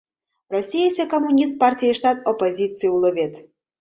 —Российысе 0.55 1.03
коммунист 1.13 1.53
партийыштат 1.61 2.17
оппозиций 2.31 2.93
уло 2.95 3.09
вет... 3.17 3.33